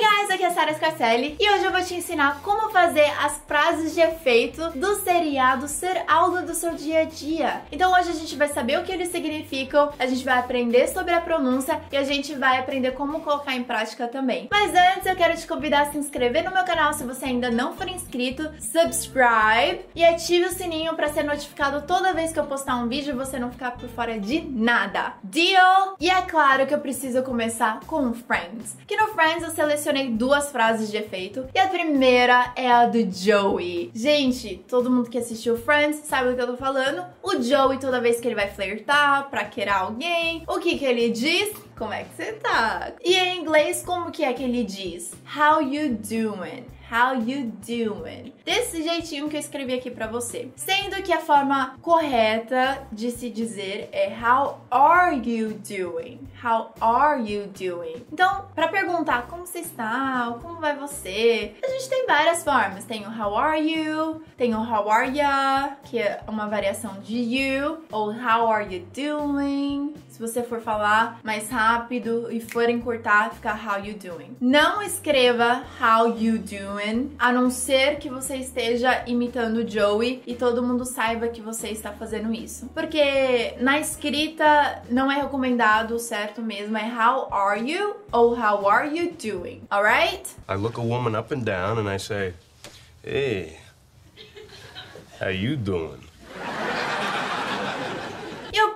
Hey 0.00 0.04
guys, 0.04 0.30
aqui 0.30 0.44
é 0.44 0.46
a 0.46 0.50
Sarah 0.52 0.74
Scarcelli 0.74 1.36
e 1.40 1.50
hoje 1.50 1.64
eu 1.64 1.72
vou 1.72 1.82
te 1.82 1.92
ensinar 1.92 2.40
como 2.44 2.70
fazer 2.70 3.10
as 3.20 3.42
frases 3.48 3.94
de 3.94 4.00
efeito 4.00 4.70
do 4.78 4.94
seriado 4.94 5.66
ser 5.66 6.04
algo 6.06 6.40
do 6.42 6.54
seu 6.54 6.72
dia 6.76 7.00
a 7.00 7.04
dia. 7.04 7.62
Então 7.72 7.92
hoje 7.92 8.10
a 8.10 8.14
gente 8.14 8.36
vai 8.36 8.46
saber 8.46 8.78
o 8.78 8.84
que 8.84 8.92
eles 8.92 9.08
significam, 9.08 9.92
a 9.98 10.06
gente 10.06 10.24
vai 10.24 10.38
aprender 10.38 10.86
sobre 10.86 11.12
a 11.12 11.20
pronúncia 11.20 11.80
e 11.90 11.96
a 11.96 12.04
gente 12.04 12.32
vai 12.36 12.58
aprender 12.58 12.92
como 12.92 13.22
colocar 13.22 13.56
em 13.56 13.64
prática 13.64 14.06
também. 14.06 14.46
Mas 14.52 14.72
antes 14.72 15.04
eu 15.04 15.16
quero 15.16 15.36
te 15.36 15.48
convidar 15.48 15.80
a 15.80 15.90
se 15.90 15.98
inscrever 15.98 16.44
no 16.44 16.52
meu 16.52 16.62
canal 16.62 16.92
se 16.92 17.02
você 17.02 17.24
ainda 17.24 17.50
não 17.50 17.74
for 17.74 17.88
inscrito, 17.88 18.48
subscribe 18.60 19.80
e 19.96 20.04
ative 20.04 20.46
o 20.46 20.52
sininho 20.52 20.94
para 20.94 21.08
ser 21.08 21.24
notificado 21.24 21.84
toda 21.88 22.14
vez 22.14 22.32
que 22.32 22.38
eu 22.38 22.46
postar 22.46 22.76
um 22.76 22.86
vídeo 22.86 23.14
e 23.14 23.16
você 23.16 23.36
não 23.36 23.50
ficar 23.50 23.72
por 23.72 23.88
fora 23.88 24.16
de 24.16 24.42
nada. 24.42 25.14
Deal? 25.24 25.96
E 25.98 26.08
é 26.08 26.22
claro 26.22 26.68
que 26.68 26.74
eu 26.74 26.78
preciso 26.78 27.20
começar 27.24 27.80
com 27.84 28.14
Friends. 28.14 28.76
Que 28.86 28.96
no 28.96 29.08
Friends 29.08 29.42
eu 29.42 29.50
selecionei 29.88 30.10
duas 30.10 30.50
frases 30.50 30.90
de 30.90 30.96
efeito. 30.98 31.46
E 31.54 31.58
a 31.58 31.66
primeira 31.68 32.52
é 32.54 32.70
a 32.70 32.86
do 32.86 32.98
Joey. 33.10 33.90
Gente, 33.94 34.62
todo 34.68 34.90
mundo 34.90 35.08
que 35.08 35.18
assistiu 35.18 35.56
Friends 35.56 36.02
sabe 36.04 36.30
do 36.30 36.36
que 36.36 36.42
eu 36.42 36.46
tô 36.46 36.56
falando. 36.56 37.04
O 37.22 37.40
Joey, 37.40 37.78
toda 37.78 38.00
vez 38.00 38.20
que 38.20 38.28
ele 38.28 38.34
vai 38.34 38.48
flertar 38.48 39.28
pra 39.30 39.44
querer 39.44 39.70
alguém, 39.70 40.44
o 40.46 40.58
que 40.58 40.78
que 40.78 40.84
ele 40.84 41.08
diz? 41.10 41.52
Como 41.78 41.92
é 41.92 42.02
que 42.02 42.16
você 42.16 42.32
tá? 42.32 42.92
E 43.04 43.14
em 43.14 43.40
inglês, 43.40 43.84
como 43.86 44.10
que 44.10 44.24
é 44.24 44.32
que 44.32 44.42
ele 44.42 44.64
diz? 44.64 45.12
How 45.32 45.62
you 45.62 45.94
doing? 45.94 46.66
How 46.90 47.14
you 47.14 47.52
doing? 47.66 48.32
Desse 48.46 48.82
jeitinho 48.82 49.28
que 49.28 49.36
eu 49.36 49.40
escrevi 49.40 49.74
aqui 49.74 49.90
para 49.90 50.06
você. 50.06 50.48
Sendo 50.56 51.02
que 51.02 51.12
a 51.12 51.20
forma 51.20 51.76
correta 51.82 52.82
de 52.90 53.10
se 53.10 53.28
dizer 53.28 53.90
é 53.92 54.08
How 54.08 54.60
are 54.70 55.16
you 55.16 55.60
doing? 55.68 56.26
How 56.42 56.72
are 56.80 57.20
you 57.20 57.48
doing? 57.48 58.06
Então, 58.10 58.46
para 58.54 58.68
perguntar 58.68 59.26
como 59.26 59.46
você 59.46 59.58
está, 59.58 60.30
ou 60.30 60.38
como 60.38 60.60
vai 60.60 60.76
você, 60.76 61.56
a 61.62 61.68
gente 61.68 61.90
tem 61.90 62.06
várias 62.06 62.42
formas. 62.42 62.84
Tem 62.84 63.06
o 63.06 63.10
How 63.10 63.36
are 63.36 63.60
you? 63.60 64.22
Tem 64.38 64.54
o 64.54 64.58
How 64.58 64.90
are 64.90 65.14
ya? 65.14 65.76
Que 65.84 65.98
é 65.98 66.22
uma 66.26 66.46
variação 66.46 67.00
de 67.02 67.18
you. 67.18 67.84
Ou 67.92 68.10
How 68.10 68.50
are 68.50 68.74
you 68.74 68.86
doing? 68.94 69.94
Se 70.08 70.18
você 70.18 70.42
for 70.42 70.60
falar 70.60 71.20
mais 71.22 71.50
rápido 71.50 71.67
e 72.30 72.40
for 72.40 72.70
encurtar, 72.70 73.30
fica 73.34 73.52
How 73.52 73.84
you 73.84 73.94
doing. 73.94 74.36
Não 74.40 74.80
escreva 74.80 75.64
How 75.78 76.18
you 76.18 76.38
doing 76.38 77.14
a 77.18 77.30
não 77.30 77.50
ser 77.50 77.98
que 77.98 78.08
você 78.08 78.36
esteja 78.36 79.04
imitando 79.06 79.58
o 79.58 79.68
Joey 79.68 80.22
e 80.26 80.34
todo 80.34 80.62
mundo 80.62 80.84
saiba 80.84 81.28
que 81.28 81.42
você 81.42 81.68
está 81.68 81.92
fazendo 81.92 82.32
isso. 82.32 82.68
Porque 82.74 83.54
na 83.60 83.78
escrita 83.78 84.82
não 84.90 85.12
é 85.12 85.16
recomendado, 85.16 85.98
certo 85.98 86.40
mesmo, 86.40 86.76
é 86.78 86.86
how 86.86 87.32
are 87.32 87.60
you 87.60 87.96
ou 88.10 88.32
how 88.32 88.68
are 88.68 88.88
you 88.88 89.12
doing, 89.12 89.60
alright? 89.70 90.28
I 90.48 90.54
look 90.54 90.78
a 90.78 90.82
woman 90.82 91.18
up 91.18 91.34
and 91.34 91.44
down 91.44 91.78
and 91.78 91.92
I 91.92 91.98
say, 91.98 92.34
hey, 93.04 93.58
how 95.20 95.28
you 95.28 95.56
doing? 95.56 96.07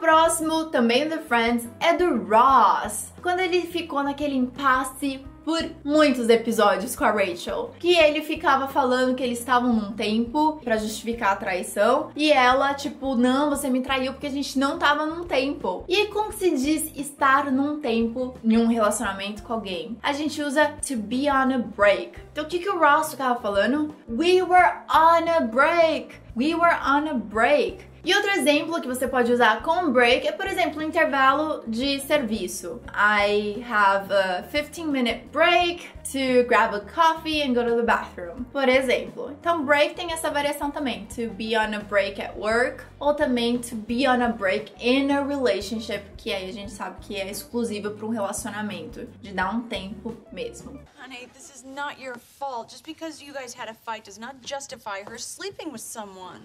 Próximo, 0.03 0.65
também 0.65 1.09
do 1.09 1.19
Friends, 1.19 1.69
é 1.79 1.97
do 1.97 2.25
Ross. 2.25 3.13
Quando 3.23 3.39
ele 3.39 3.61
ficou 3.63 4.03
naquele 4.03 4.35
impasse 4.35 5.25
por 5.45 5.63
muitos 5.85 6.29
episódios 6.29 6.97
com 6.97 7.05
a 7.05 7.13
Rachel, 7.13 7.71
que 7.79 7.97
ele 7.97 8.21
ficava 8.21 8.67
falando 8.67 9.15
que 9.15 9.23
eles 9.23 9.39
estavam 9.39 9.73
num 9.73 9.93
tempo 9.93 10.61
para 10.65 10.77
justificar 10.77 11.33
a 11.33 11.37
traição 11.37 12.11
e 12.17 12.33
ela 12.33 12.75
tipo, 12.75 13.15
não, 13.15 13.49
você 13.49 13.71
me 13.71 13.81
traiu 13.81 14.13
porque 14.13 14.27
a 14.27 14.31
gente 14.31 14.59
não 14.59 14.77
tava 14.77 15.07
num 15.07 15.23
tempo. 15.23 15.85
E 15.87 16.07
como 16.07 16.33
se 16.33 16.51
diz 16.51 16.91
estar 16.97 17.53
num 17.53 17.81
tempo 17.81 18.35
em 18.43 18.59
um 18.59 18.67
relacionamento 18.67 19.45
com 19.45 19.53
alguém? 19.53 19.97
A 20.03 20.13
gente 20.13 20.43
usa 20.43 20.75
to 20.85 20.97
be 20.97 21.31
on 21.31 21.55
a 21.55 21.59
break. 21.59 22.19
Então 22.33 22.43
o 22.43 22.49
que 22.49 22.59
que 22.59 22.69
o 22.69 22.77
Ross 22.77 23.13
ficava 23.13 23.41
falando? 23.41 23.95
We 24.09 24.43
were 24.43 24.81
on 24.93 25.29
a 25.29 25.41
break. 25.43 26.17
We 26.37 26.57
were 26.57 26.77
on 26.85 27.09
a 27.09 27.15
break. 27.15 27.92
E 28.05 28.13
outro 28.17 28.33
exemplo 28.33 28.81
que 28.81 28.89
você 28.89 29.07
pode 29.07 29.33
usar 29.33 29.63
com 29.63 29.93
break 29.93 30.27
é, 30.27 30.33
por 30.33 30.45
exemplo, 30.49 30.81
um 30.81 30.83
intervalo 30.83 31.63
de 31.69 32.01
serviço. 32.01 32.81
I 32.89 33.63
have 33.63 34.13
a 34.13 34.43
15 34.43 34.87
minute 34.87 35.29
break 35.31 35.87
to 36.11 36.45
grab 36.49 36.75
a 36.75 36.81
coffee 36.81 37.41
and 37.41 37.55
go 37.55 37.63
to 37.63 37.77
the 37.77 37.83
bathroom. 37.83 38.43
Por 38.51 38.69
exemplo. 38.69 39.31
Então, 39.41 39.65
break 39.65 39.95
tem 39.95 40.13
essa 40.13 40.33
variação 40.33 40.69
também. 40.69 41.07
To 41.15 41.31
be 41.35 41.57
on 41.57 41.77
a 41.77 41.79
break 41.79 42.21
at 42.21 42.37
work 42.37 42.85
ou 42.99 43.15
também 43.15 43.59
to 43.59 43.77
be 43.77 44.09
on 44.09 44.21
a 44.21 44.29
break 44.29 44.73
in 44.81 45.13
a 45.13 45.23
relationship, 45.23 46.03
que 46.17 46.33
aí 46.33 46.51
a 46.51 46.53
gente 46.53 46.73
sabe 46.73 46.97
que 47.03 47.15
é 47.15 47.31
exclusiva 47.31 47.89
para 47.91 48.05
um 48.05 48.11
relacionamento, 48.11 49.07
de 49.21 49.33
dar 49.33 49.55
um 49.55 49.61
tempo 49.69 50.17
mesmo. 50.33 50.81
Honey, 51.01 51.29
this 51.33 51.55
is 51.55 51.63
not 51.63 52.03
your 52.03 52.19
fault. 52.19 52.69
Just 52.69 52.85
because 52.85 53.23
you 53.23 53.33
guys 53.33 53.55
had 53.55 53.69
a 53.71 53.75
fight 53.75 54.05
does 54.05 54.19
not 54.19 54.35
justify 54.45 55.05
her 55.09 55.19
sleeping 55.19 55.71
with 55.71 55.81
someone. 55.81 56.41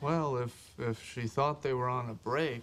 Well, 0.00 0.36
if, 0.36 0.52
if 0.78 1.02
she 1.02 1.26
thought 1.26 1.62
they 1.62 1.72
were 1.72 1.88
on 1.88 2.10
a 2.10 2.14
break. 2.14 2.62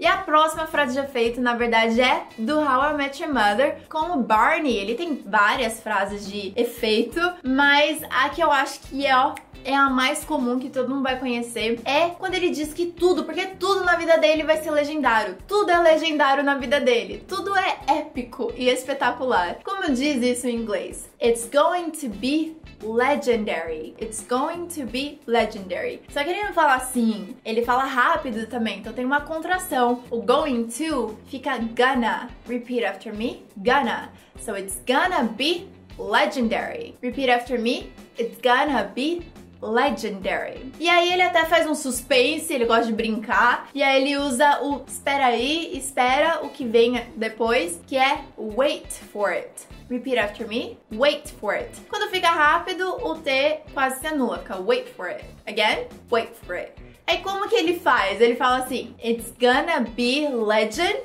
E 0.00 0.06
a 0.06 0.18
próxima 0.18 0.64
frase 0.68 0.92
de 0.92 1.00
efeito, 1.00 1.40
na 1.40 1.54
verdade, 1.54 2.00
é 2.00 2.22
do 2.38 2.60
How 2.60 2.92
I 2.92 2.94
Met 2.94 3.20
Your 3.20 3.34
Mother 3.34 3.78
com 3.88 4.12
o 4.12 4.22
Barney. 4.22 4.76
Ele 4.76 4.94
tem 4.94 5.20
várias 5.26 5.80
frases 5.80 6.30
de 6.30 6.52
efeito, 6.54 7.20
mas 7.42 8.00
a 8.08 8.28
que 8.28 8.40
eu 8.40 8.52
acho 8.52 8.78
que 8.82 9.04
é, 9.04 9.16
ó, 9.16 9.34
é 9.64 9.74
a 9.74 9.90
mais 9.90 10.24
comum 10.24 10.58
que 10.60 10.70
todo 10.70 10.88
mundo 10.88 11.02
vai 11.02 11.18
conhecer 11.18 11.80
é 11.84 12.10
quando 12.10 12.34
ele 12.34 12.50
diz 12.50 12.72
que 12.72 12.86
tudo, 12.86 13.24
porque 13.24 13.46
tudo 13.46 13.84
na 13.84 13.96
vida 13.96 14.16
dele 14.18 14.44
vai 14.44 14.58
ser 14.58 14.70
legendário. 14.70 15.36
Tudo 15.48 15.70
é 15.70 15.78
legendário 15.80 16.44
na 16.44 16.54
vida 16.54 16.80
dele. 16.80 17.24
Tudo 17.26 17.56
é 17.56 17.78
épico 17.88 18.52
e 18.56 18.68
espetacular. 18.68 19.58
Como 19.64 19.92
diz 19.92 20.22
isso 20.22 20.46
em 20.46 20.54
inglês? 20.54 21.10
It's 21.20 21.50
going 21.50 21.90
to 21.90 22.08
be 22.08 22.56
legendary. 22.82 23.94
It's 24.00 24.24
going 24.26 24.68
to 24.68 24.86
be 24.86 25.20
legendary. 25.26 26.02
Só 26.10 26.22
que 26.22 26.30
ele 26.30 26.42
não 26.42 26.52
fala 26.52 26.74
assim, 26.74 27.36
ele 27.44 27.64
fala 27.64 27.84
rápido 27.84 28.46
também, 28.46 28.78
então 28.78 28.92
tem 28.92 29.04
uma 29.04 29.20
contração. 29.20 30.02
O 30.10 30.22
going 30.22 30.68
to 30.68 31.16
fica 31.26 31.58
gonna. 31.58 32.28
Repeat 32.48 32.84
after 32.84 33.14
me. 33.14 33.44
Gonna. 33.56 34.10
So 34.40 34.56
it's 34.56 34.80
gonna 34.86 35.24
be 35.24 35.68
legendary. 35.98 36.94
Repeat 37.02 37.30
after 37.30 37.58
me. 37.58 37.92
It's 38.18 38.38
gonna 38.40 38.84
be 38.94 39.22
Legendary. 39.60 40.72
E 40.78 40.88
aí 40.88 41.12
ele 41.12 41.22
até 41.22 41.44
faz 41.44 41.66
um 41.66 41.74
suspense, 41.74 42.52
ele 42.52 42.64
gosta 42.64 42.86
de 42.86 42.92
brincar, 42.92 43.68
e 43.74 43.82
aí 43.82 44.02
ele 44.02 44.16
usa 44.16 44.62
o 44.62 44.84
espera 44.86 45.26
aí, 45.26 45.76
espera 45.76 46.44
o 46.44 46.48
que 46.48 46.64
vem 46.64 47.02
depois, 47.16 47.80
que 47.86 47.96
é 47.96 48.20
wait 48.36 48.88
for 49.12 49.30
it. 49.30 49.50
Repeat 49.88 50.18
after 50.18 50.46
me. 50.46 50.76
Wait 50.90 51.30
for 51.40 51.54
it. 51.54 51.70
Quando 51.88 52.10
fica 52.10 52.28
rápido, 52.28 52.84
o 53.02 53.14
T 53.16 53.60
quase 53.72 54.00
se 54.00 54.06
anula. 54.06 54.38
Fica 54.38 54.60
wait 54.60 54.88
for 54.94 55.08
it. 55.08 55.24
Again, 55.46 55.86
wait 56.10 56.36
for 56.44 56.56
it. 56.56 56.72
Aí 57.06 57.22
como 57.22 57.48
que 57.48 57.56
ele 57.56 57.78
faz? 57.78 58.20
Ele 58.20 58.36
fala 58.36 58.58
assim: 58.58 58.94
It's 59.02 59.32
gonna 59.40 59.80
be 59.96 60.28
legend. 60.28 61.00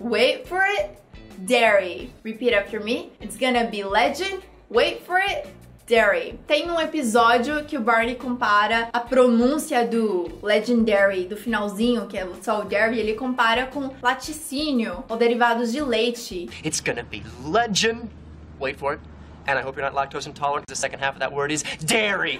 Wait 0.00 0.46
for 0.46 0.62
it. 0.62 0.90
Dairy. 1.38 2.12
Repeat 2.24 2.54
after 2.54 2.80
me. 2.80 3.10
It's 3.20 3.36
gonna 3.36 3.64
be 3.64 3.82
legend. 3.82 4.44
Wait 4.70 5.02
for 5.04 5.18
it. 5.18 5.48
Dairy. 5.88 6.38
Tem 6.46 6.70
um 6.70 6.78
episódio 6.78 7.64
que 7.64 7.76
o 7.76 7.80
Barney 7.80 8.14
compara 8.14 8.90
a 8.92 9.00
pronúncia 9.00 9.86
do 9.86 10.30
Legendary, 10.42 11.24
do 11.24 11.34
finalzinho, 11.34 12.06
que 12.06 12.18
é 12.18 12.28
só 12.42 12.60
o 12.60 12.64
Dairy, 12.64 12.98
ele 12.98 13.14
compara 13.14 13.66
com 13.66 13.90
laticínio 14.02 15.02
ou 15.08 15.16
derivados 15.16 15.72
de 15.72 15.80
leite. 15.80 16.48
It's 16.62 16.80
gonna 16.80 17.02
be 17.02 17.22
legend. 17.42 18.10
Wait 18.58 18.78
for 18.78 18.94
it. 18.94 19.00
And 19.48 19.58
I 19.58 19.62
hope 19.62 19.78
you're 19.78 19.90
not 19.90 19.94
lactose 19.94 20.26
intolerant. 20.26 20.66
The 20.66 20.76
second 20.76 21.00
half 21.00 21.14
of 21.14 21.20
that 21.20 21.32
word 21.32 21.50
is 21.50 21.62
dairy. 21.82 22.38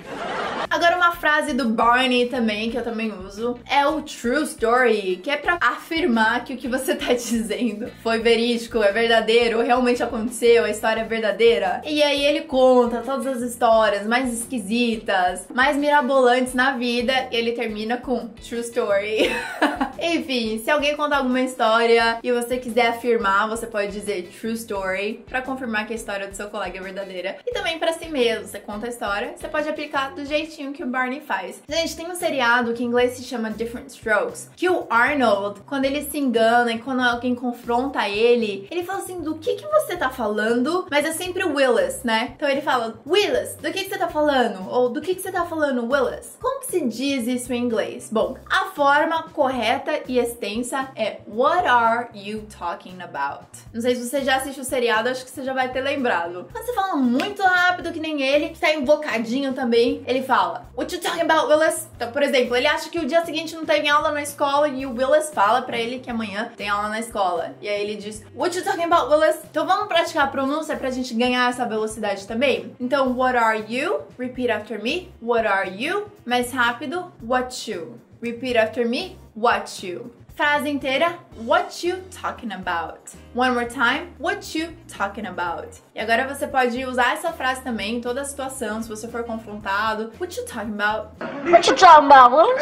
Agora 0.68 0.94
uma 0.94 1.12
frase 1.12 1.54
do 1.54 1.70
Barney 1.70 2.26
também, 2.26 2.70
que 2.70 2.76
eu 2.76 2.84
também 2.84 3.10
uso, 3.10 3.58
é 3.64 3.86
o 3.86 4.02
true 4.02 4.42
story, 4.42 5.18
que 5.22 5.30
é 5.30 5.38
pra 5.38 5.56
afirmar 5.58 6.44
que 6.44 6.52
o 6.52 6.58
que 6.58 6.68
você 6.68 6.94
tá 6.94 7.06
dizendo 7.16 7.90
foi 8.02 8.18
verídico, 8.18 8.82
é 8.82 8.92
verdadeiro, 8.92 9.62
realmente 9.62 10.02
aconteceu, 10.02 10.64
a 10.64 10.70
história 10.70 11.00
é 11.00 11.04
verdadeira. 11.04 11.80
E 11.86 12.02
aí 12.02 12.22
ele 12.22 12.42
conta 12.42 13.00
todas 13.00 13.26
as 13.26 13.40
histórias 13.40 14.06
mais 14.06 14.30
esquisitas, 14.30 15.46
mais 15.54 15.78
mirabolantes 15.78 16.52
na 16.52 16.72
vida, 16.72 17.14
e 17.32 17.36
ele 17.36 17.52
termina 17.52 17.96
com 17.96 18.28
true 18.28 18.60
story. 18.60 19.30
Enfim, 19.98 20.58
se 20.62 20.70
alguém 20.70 20.94
contar 20.94 21.18
alguma 21.18 21.40
história 21.40 22.18
e 22.22 22.30
você 22.30 22.58
quiser 22.58 22.88
afirmar, 22.88 23.48
você 23.48 23.66
pode 23.66 23.92
dizer 23.92 24.28
true 24.38 24.52
story 24.52 25.24
para 25.26 25.40
confirmar 25.40 25.86
que 25.86 25.94
a 25.94 25.96
história 25.96 26.28
do 26.28 26.36
seu 26.36 26.48
colega 26.48 26.76
é 26.78 26.82
verdadeira. 26.82 26.97
E 27.46 27.52
também 27.52 27.78
para 27.78 27.92
si 27.92 28.08
mesmo, 28.08 28.46
você 28.46 28.58
conta 28.58 28.86
a 28.86 28.88
história, 28.88 29.34
você 29.36 29.48
pode 29.48 29.68
aplicar 29.68 30.14
do 30.14 30.24
jeitinho 30.24 30.72
que 30.72 30.82
o 30.82 30.86
Barney 30.86 31.20
faz. 31.20 31.62
Gente, 31.68 31.96
tem 31.96 32.10
um 32.10 32.14
seriado 32.14 32.72
que 32.72 32.82
em 32.82 32.86
inglês 32.86 33.12
se 33.12 33.24
chama 33.24 33.50
Different 33.50 33.88
Strokes, 33.88 34.50
que 34.56 34.68
o 34.68 34.86
Arnold, 34.90 35.60
quando 35.66 35.84
ele 35.84 36.02
se 36.02 36.18
engana 36.18 36.72
e 36.72 36.78
quando 36.78 37.00
alguém 37.02 37.34
confronta 37.34 38.08
ele, 38.08 38.66
ele 38.70 38.84
fala 38.84 39.00
assim: 39.00 39.20
"Do 39.20 39.36
que 39.36 39.54
que 39.54 39.66
você 39.66 39.96
tá 39.96 40.10
falando?" 40.10 40.86
Mas 40.90 41.04
é 41.04 41.12
sempre 41.12 41.44
o 41.44 41.54
Willis, 41.54 42.02
né? 42.02 42.32
Então 42.36 42.48
ele 42.48 42.62
fala: 42.62 43.00
"Willis, 43.06 43.54
do 43.56 43.70
que 43.72 43.84
que 43.84 43.90
você 43.90 43.98
tá 43.98 44.08
falando?" 44.08 44.68
Ou 44.68 44.88
"Do 44.88 45.00
que 45.00 45.14
que 45.14 45.22
você 45.22 45.32
tá 45.32 45.44
falando, 45.44 45.90
Willis?" 45.90 46.36
Como 46.40 46.64
se 46.64 46.80
diz 46.86 47.26
isso 47.26 47.52
em 47.52 47.62
inglês? 47.62 48.08
Bom, 48.12 48.36
a 48.50 48.66
forma 48.66 49.24
correta 49.30 50.00
e 50.08 50.18
extensa 50.18 50.90
é 50.94 51.18
What 51.26 51.66
are 51.66 52.08
you 52.14 52.46
talking 52.58 53.00
about? 53.02 53.46
Não 53.72 53.80
sei 53.80 53.94
se 53.94 54.08
você 54.08 54.22
já 54.22 54.36
assistiu 54.36 54.62
o 54.62 54.66
seriado, 54.66 55.08
acho 55.08 55.24
que 55.24 55.30
você 55.30 55.42
já 55.42 55.52
vai 55.52 55.70
ter 55.70 55.80
lembrado. 55.80 56.48
Quando 56.52 56.64
você 56.64 56.74
fala 56.74 56.87
muito 56.96 57.42
rápido 57.42 57.92
que 57.92 58.00
nem 58.00 58.22
ele, 58.22 58.50
que 58.50 58.58
tá 58.58 58.72
invocadinho 58.72 59.52
também, 59.52 60.02
ele 60.06 60.22
fala 60.22 60.66
What 60.76 60.94
you 60.94 61.00
talking 61.00 61.22
about, 61.22 61.52
Willis? 61.52 61.88
Então, 61.96 62.12
por 62.12 62.22
exemplo, 62.22 62.56
ele 62.56 62.66
acha 62.66 62.88
que 62.88 62.98
o 62.98 63.06
dia 63.06 63.24
seguinte 63.24 63.54
não 63.54 63.64
tem 63.64 63.88
aula 63.88 64.10
na 64.10 64.22
escola 64.22 64.68
e 64.68 64.86
o 64.86 64.92
Willis 64.92 65.30
fala 65.32 65.62
para 65.62 65.76
ele 65.76 65.98
que 65.98 66.10
amanhã 66.10 66.50
tem 66.56 66.68
aula 66.68 66.88
na 66.88 67.00
escola. 67.00 67.54
E 67.60 67.68
aí 67.68 67.82
ele 67.82 67.96
diz 67.96 68.24
What 68.34 68.56
you 68.56 68.64
talking 68.64 68.84
about, 68.84 69.12
Willis? 69.12 69.38
Então 69.50 69.66
vamos 69.66 69.88
praticar 69.88 70.24
a 70.24 70.28
pronúncia 70.28 70.76
pra 70.76 70.90
gente 70.90 71.14
ganhar 71.14 71.50
essa 71.50 71.66
velocidade 71.66 72.26
também? 72.26 72.74
Então, 72.80 73.16
what 73.16 73.36
are 73.36 73.64
you? 73.68 74.02
Repeat 74.18 74.50
after 74.50 74.82
me. 74.82 75.10
What 75.20 75.46
are 75.46 75.70
you? 75.70 76.06
Mais 76.24 76.52
rápido. 76.52 77.12
What 77.22 77.70
you? 77.70 77.98
Repeat 78.22 78.56
after 78.56 78.88
me. 78.88 79.16
What 79.34 79.86
you? 79.86 80.12
Frase 80.38 80.70
inteira. 80.70 81.18
What 81.44 81.84
you 81.84 81.96
talking 82.12 82.52
about? 82.52 83.12
One 83.34 83.54
more 83.54 83.66
time. 83.66 84.14
What 84.20 84.56
you 84.56 84.68
talking 84.86 85.26
about? 85.26 85.66
E 85.92 85.98
agora 85.98 86.28
você 86.28 86.46
pode 86.46 86.84
usar 86.84 87.14
essa 87.14 87.32
frase 87.32 87.60
também 87.62 87.96
em 87.96 88.00
toda 88.00 88.24
situação, 88.24 88.80
se 88.80 88.88
você 88.88 89.08
for 89.08 89.24
confrontado. 89.24 90.12
What 90.20 90.38
you 90.38 90.46
talking 90.46 90.74
about? 90.80 91.08
What 91.50 91.68
you 91.68 91.74
talking 91.74 92.06
about? 92.06 92.52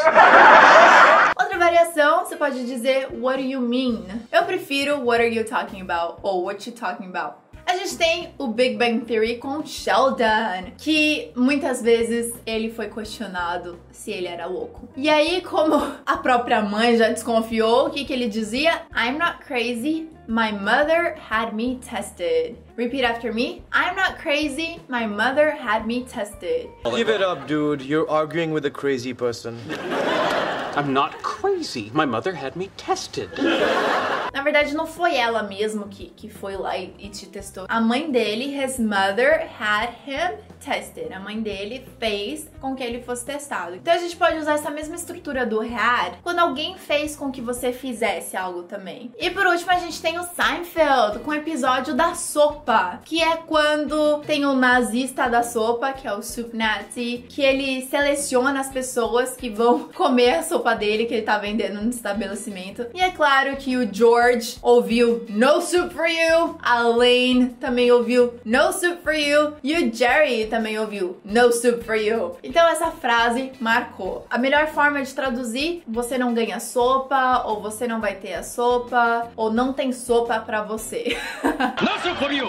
Outra 1.38 1.58
variação, 1.58 2.24
você 2.24 2.34
pode 2.36 2.64
dizer 2.64 3.08
What 3.12 3.42
do 3.42 3.46
you 3.46 3.60
mean? 3.60 4.06
Eu 4.32 4.44
prefiro 4.44 4.96
What 5.04 5.20
are 5.20 5.28
you 5.28 5.44
talking 5.44 5.82
about? 5.82 6.18
Ou 6.22 6.46
What 6.46 6.66
you 6.66 6.74
talking 6.74 7.10
about? 7.10 7.45
A 7.76 7.78
gente 7.80 7.98
tem 7.98 8.34
o 8.38 8.48
Big 8.48 8.78
Bang 8.78 9.04
Theory 9.04 9.36
com 9.36 9.62
Sheldon, 9.62 10.72
que 10.78 11.30
muitas 11.36 11.82
vezes 11.82 12.32
ele 12.46 12.70
foi 12.70 12.88
questionado 12.88 13.78
se 13.92 14.10
ele 14.10 14.26
era 14.28 14.46
louco. 14.46 14.88
E 14.96 15.10
aí, 15.10 15.42
como 15.42 15.74
a 16.06 16.16
própria 16.16 16.62
mãe 16.62 16.96
já 16.96 17.10
desconfiou, 17.10 17.88
o 17.88 17.90
que, 17.90 18.06
que 18.06 18.14
ele 18.14 18.28
dizia? 18.28 18.80
I'm 18.96 19.18
not 19.18 19.44
crazy, 19.46 20.08
my 20.26 20.52
mother 20.52 21.16
had 21.30 21.52
me 21.52 21.78
tested. 21.86 22.56
Repeat 22.78 23.04
after 23.04 23.30
me. 23.34 23.62
I'm 23.74 23.94
not 23.94 24.22
crazy, 24.22 24.80
my 24.88 25.06
mother 25.06 25.50
had 25.50 25.86
me 25.86 26.04
tested. 26.04 26.70
Give 26.96 27.10
it 27.10 27.20
up, 27.20 27.46
dude. 27.46 27.82
You're 27.82 28.08
arguing 28.08 28.54
with 28.54 28.64
a 28.64 28.70
crazy 28.70 29.12
person. 29.12 29.58
I'm 30.74 30.94
not 30.94 31.22
crazy. 31.22 31.90
My 31.92 32.06
mother 32.06 32.32
had 32.32 32.56
me 32.56 32.70
tested. 32.78 33.28
Na 34.36 34.42
verdade, 34.42 34.74
não 34.74 34.86
foi 34.86 35.16
ela 35.16 35.42
mesmo 35.42 35.88
que, 35.88 36.10
que 36.10 36.28
foi 36.28 36.58
lá 36.58 36.76
e, 36.76 36.92
e 36.98 37.08
te 37.08 37.24
testou. 37.24 37.64
A 37.70 37.80
mãe 37.80 38.10
dele, 38.10 38.54
his 38.54 38.78
mother 38.78 39.48
had 39.58 39.94
him 40.06 40.36
tested. 40.60 41.10
A 41.10 41.18
mãe 41.18 41.40
dele 41.40 41.86
fez 41.98 42.46
com 42.60 42.74
que 42.74 42.82
ele 42.82 43.00
fosse 43.00 43.24
testado. 43.24 43.76
Então 43.76 43.94
a 43.94 43.98
gente 43.98 44.14
pode 44.14 44.36
usar 44.36 44.54
essa 44.54 44.70
mesma 44.70 44.94
estrutura 44.94 45.46
do 45.46 45.60
had 45.62 46.18
quando 46.22 46.40
alguém 46.40 46.76
fez 46.76 47.16
com 47.16 47.32
que 47.32 47.40
você 47.40 47.72
fizesse 47.72 48.36
algo 48.36 48.64
também. 48.64 49.10
E 49.18 49.30
por 49.30 49.46
último, 49.46 49.70
a 49.70 49.78
gente 49.78 50.02
tem 50.02 50.18
o 50.18 50.22
Seinfeld 50.22 51.20
com 51.20 51.30
o 51.30 51.34
episódio 51.34 51.94
da 51.94 52.14
sopa, 52.14 53.00
que 53.06 53.22
é 53.22 53.38
quando 53.38 54.18
tem 54.26 54.44
o 54.44 54.52
nazista 54.52 55.30
da 55.30 55.42
sopa, 55.42 55.94
que 55.94 56.06
é 56.06 56.12
o 56.12 56.22
Soup 56.22 56.54
Nazi, 56.54 57.24
que 57.26 57.40
ele 57.40 57.86
seleciona 57.86 58.60
as 58.60 58.68
pessoas 58.68 59.34
que 59.34 59.48
vão 59.48 59.88
comer 59.96 60.34
a 60.34 60.42
sopa 60.42 60.74
dele 60.74 61.06
que 61.06 61.14
ele 61.14 61.22
tá 61.22 61.38
vendendo 61.38 61.80
no 61.80 61.88
estabelecimento. 61.88 62.86
E 62.92 63.00
é 63.00 63.10
claro 63.10 63.56
que 63.56 63.78
o 63.78 63.88
George 63.90 64.25
ouviu 64.62 65.24
No 65.28 65.60
Soup 65.60 65.92
for 65.92 66.06
You, 66.06 66.58
a 66.62 66.80
Lane 66.80 67.56
também 67.60 67.90
ouviu 67.90 68.34
No 68.44 68.72
Soup 68.72 69.02
for 69.02 69.14
You 69.14 69.54
e 69.62 69.74
o 69.74 69.94
Jerry 69.94 70.46
também 70.46 70.78
ouviu 70.78 71.18
No 71.24 71.52
Soup 71.52 71.82
for 71.84 71.96
You. 71.96 72.36
Então 72.42 72.66
essa 72.68 72.90
frase 72.90 73.52
marcou. 73.60 74.26
A 74.28 74.38
melhor 74.38 74.66
forma 74.68 75.02
de 75.02 75.14
traduzir, 75.14 75.82
você 75.86 76.18
não 76.18 76.34
ganha 76.34 76.60
sopa, 76.60 77.44
ou 77.46 77.60
você 77.60 77.86
não 77.86 78.00
vai 78.00 78.14
ter 78.14 78.34
a 78.34 78.42
sopa, 78.42 79.30
ou 79.36 79.52
não 79.52 79.72
tem 79.72 79.92
sopa 79.92 80.38
pra 80.40 80.62
você. 80.62 81.16
No 81.80 82.02
soup 82.02 82.18
for 82.18 82.32
you! 82.32 82.48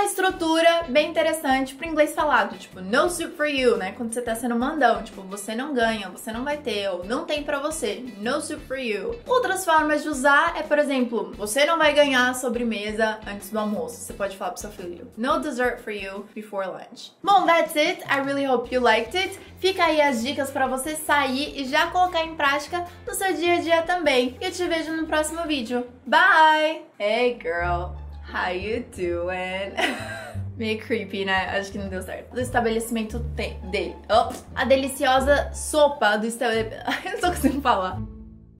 Uma 0.00 0.06
estrutura 0.06 0.84
bem 0.88 1.10
interessante 1.10 1.74
pro 1.74 1.86
inglês 1.86 2.14
falado, 2.14 2.56
tipo, 2.56 2.80
no 2.80 3.10
soup 3.10 3.36
for 3.36 3.46
you, 3.46 3.76
né? 3.76 3.92
Quando 3.92 4.14
você 4.14 4.22
tá 4.22 4.34
sendo 4.34 4.56
mandão, 4.56 5.02
tipo, 5.02 5.20
você 5.20 5.54
não 5.54 5.74
ganha, 5.74 6.08
você 6.08 6.32
não 6.32 6.42
vai 6.42 6.56
ter, 6.56 6.88
ou 6.88 7.04
não 7.04 7.26
tem 7.26 7.42
pra 7.42 7.58
você, 7.58 8.02
no 8.16 8.40
soup 8.40 8.64
for 8.66 8.78
you. 8.78 9.14
Outras 9.26 9.62
formas 9.62 10.02
de 10.02 10.08
usar 10.08 10.58
é, 10.58 10.62
por 10.62 10.78
exemplo, 10.78 11.34
você 11.36 11.66
não 11.66 11.76
vai 11.76 11.92
ganhar 11.92 12.34
sobremesa 12.34 13.18
antes 13.26 13.50
do 13.50 13.58
almoço. 13.58 13.96
Você 13.96 14.14
pode 14.14 14.38
falar 14.38 14.52
pro 14.52 14.60
seu 14.62 14.70
filho, 14.70 15.06
no 15.18 15.38
dessert 15.38 15.82
for 15.82 15.92
you 15.92 16.24
before 16.34 16.66
lunch. 16.66 17.12
Bom, 17.22 17.44
that's 17.44 17.76
it. 17.76 18.02
I 18.04 18.20
really 18.24 18.46
hope 18.46 18.74
you 18.74 18.80
liked 18.80 19.14
it. 19.14 19.38
Fica 19.58 19.84
aí 19.84 20.00
as 20.00 20.22
dicas 20.22 20.50
pra 20.50 20.66
você 20.66 20.96
sair 20.96 21.60
e 21.60 21.66
já 21.66 21.88
colocar 21.88 22.24
em 22.24 22.36
prática 22.36 22.86
no 23.06 23.12
seu 23.14 23.34
dia 23.34 23.56
a 23.56 23.60
dia 23.60 23.82
também. 23.82 24.34
E 24.40 24.46
eu 24.46 24.50
te 24.50 24.66
vejo 24.66 24.96
no 24.96 25.06
próximo 25.06 25.42
vídeo. 25.42 25.86
Bye! 26.06 26.84
Hey 26.98 27.38
girl, 27.38 27.99
how 28.30 28.50
you 28.50 28.84
doing? 28.96 29.74
Meio 30.56 30.78
creepy, 30.78 31.24
né? 31.24 31.58
Acho 31.58 31.72
que 31.72 31.78
não 31.78 31.88
deu 31.88 32.02
certo. 32.02 32.34
Do 32.34 32.40
estabelecimento 32.40 33.18
dele. 33.18 33.96
Oh, 34.10 34.32
a 34.54 34.64
deliciosa 34.64 35.50
sopa 35.52 36.16
do 36.16 36.26
estabelecimento. 36.26 36.84
Não 37.04 37.20
tô 37.20 37.28
conseguindo 37.28 37.62
falar. 37.62 37.98